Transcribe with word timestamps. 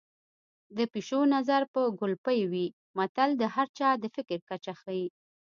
د 0.77 0.79
پيشو 0.93 1.19
نظر 1.35 1.61
به 1.73 1.81
کولپۍ 1.99 2.39
وي 2.51 2.65
متل 2.97 3.29
د 3.37 3.43
هر 3.55 3.67
چا 3.77 3.89
د 4.01 4.05
فکر 4.15 4.39
کچه 4.49 4.73
ښيي 4.81 5.07